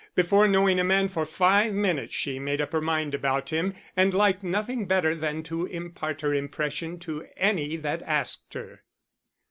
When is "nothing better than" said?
4.41-5.43